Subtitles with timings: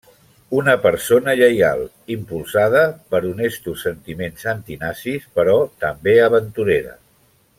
[0.59, 1.81] Una persona lleial,
[2.15, 6.99] impulsada per honestos sentiments antinazis, però també aventurera.